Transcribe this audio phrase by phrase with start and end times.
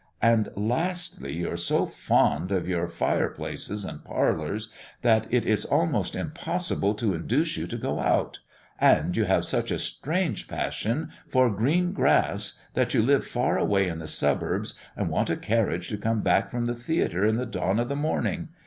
[0.23, 4.71] And lastly, you are so fond of your fire places and parlours,
[5.03, 8.39] that it is almost impossible to induce you to go out;
[8.79, 13.87] and you have such a strange passion for green grass, that you live far away
[13.87, 17.45] in the suburbs, and want a carriage to come back from the theatre in the
[17.45, 18.47] dawn of the morning.